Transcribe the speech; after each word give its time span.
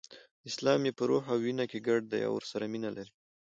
اسلام 0.49 0.81
یې 0.87 0.91
په 0.97 1.03
روح 1.09 1.23
او 1.31 1.37
وینه 1.43 1.65
کې 1.71 1.79
ګډ 1.87 2.01
دی 2.11 2.21
او 2.27 2.33
ورسره 2.37 2.65
مینه 2.73 2.89
لري. 2.97 3.11